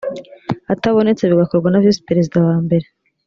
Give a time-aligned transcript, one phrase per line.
[0.73, 2.85] atabonetse bigakorwa na visi perezida wa mbere